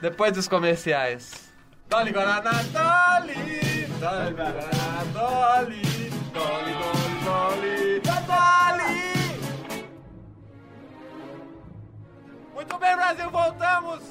[0.00, 1.48] Depois dos comerciais.
[1.88, 3.86] Dolly Guaraná, Dolly!
[4.00, 6.73] Dolly Guaraná, Dolly, Dolly!
[12.64, 14.02] Muito bem, Brasil, voltamos!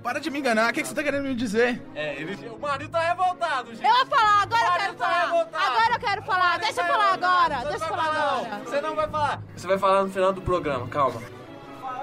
[0.00, 0.70] Para de me enganar.
[0.70, 1.82] O que, que você tá querendo me dizer?
[1.92, 3.84] É, ele, o marido tá revoltado, gente.
[3.84, 5.20] Eu vou falar, agora eu quero tá falar.
[5.24, 5.64] revoltado.
[5.66, 6.58] Agora eu quero falar.
[6.60, 7.34] Deixa eu Tá falar revoltado.
[7.34, 7.56] agora.
[7.58, 8.20] Você Deixa eu falar não.
[8.46, 8.62] agora.
[8.64, 9.42] Você não vai falar.
[9.56, 11.20] Você vai falar no final do programa, calma.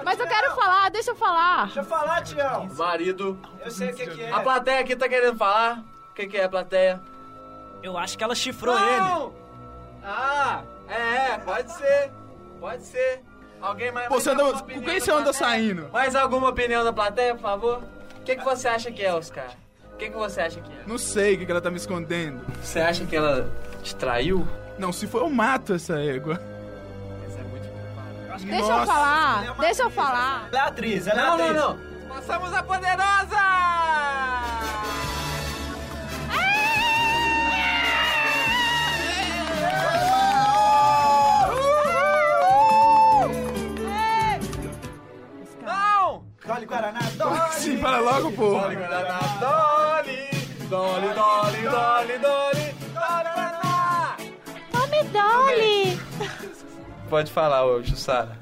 [0.04, 1.64] Mas eu quero falar, deixa eu falar.
[1.64, 2.68] Deixa eu falar, Tião.
[2.76, 3.38] Marido.
[3.64, 4.30] Eu sei o que, que é.
[4.32, 5.78] A plateia aqui tá querendo falar.
[6.10, 7.00] O que, que é a plateia?
[7.82, 9.26] Eu acho que ela chifrou Não!
[9.28, 9.34] ele.
[10.04, 12.12] Ah, é, pode ser.
[12.60, 13.22] Pode ser.
[13.64, 14.08] Alguém mais.
[14.08, 15.88] Pô, mais você anda- com quem você anda saindo?
[15.92, 17.82] Mais alguma opinião da plateia, por favor?
[18.20, 19.46] O que, que você acha que é, Oscar?
[19.92, 20.82] O que, que você acha que é?
[20.86, 22.40] Não sei o que, que ela tá me escondendo.
[22.62, 23.48] Você acha que ela
[23.82, 24.46] te traiu?
[24.78, 26.40] Não, se for eu mato essa égua.
[28.40, 29.54] Deixa eu falar.
[29.60, 30.48] Deixa eu falar.
[30.52, 31.54] Ela é atriz, ela é Não, atriz.
[31.54, 32.08] não, não.
[32.08, 33.38] Passamos a poderosa!
[48.14, 48.50] Logo, pô.
[48.50, 48.84] Dolly Dolly!
[50.68, 52.74] Dolly, Dolly, Dolly, Dolly!
[55.12, 56.00] Dolly.
[57.08, 58.36] Pode falar, ô Jussara.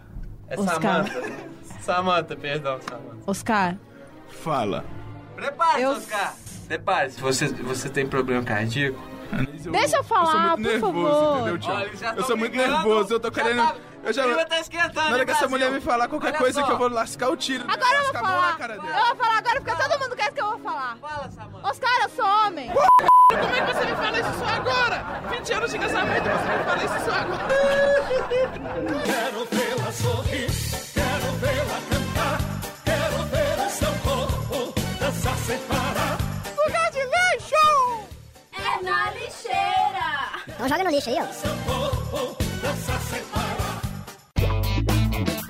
[0.48, 1.06] É Oscar.
[1.06, 1.32] Samanta.
[1.80, 3.16] Samanta, perdão, Samanta.
[3.26, 3.76] Oscar.
[4.30, 4.84] Fala.
[5.34, 6.34] Prepare-se, Eu- Oscar!
[6.68, 7.20] Prepare-se.
[7.20, 8.98] Você, você tem problema cardíaco?
[9.70, 10.62] Deixa eu falar, eu sou muito por
[10.92, 11.48] nervoso, favor.
[11.56, 11.74] entendeu?
[11.74, 13.56] Olha, eu sou muito nervoso, eu tô querendo.
[13.66, 14.22] tá- eu já.
[14.22, 16.66] o clima tá esquentando, Na hora que essa mulher me falar qualquer Olha coisa só.
[16.66, 17.64] que eu vou lascar o tiro.
[17.68, 18.58] Agora eu vou falar.
[18.70, 20.96] Eu vou falar agora porque todo mundo quer que eu vou falar.
[21.00, 21.68] Fala, Samanta.
[21.68, 22.70] Oscar, eu sou homem.
[22.72, 25.20] Como é que você me fala isso só agora?
[25.30, 27.46] 20 anos de casamento, você me fala isso só agora.
[29.04, 30.50] Quero vê-la sorrir,
[30.92, 32.38] quero vê-la cantar,
[32.84, 36.18] quero ver o seu corpo dançar sem parar.
[36.66, 38.08] Lugar de lixo.
[38.52, 40.42] É na lixeira.
[40.48, 41.32] Então joga no lixo aí, ó.
[41.32, 43.61] Seu corpo dançar sem parar.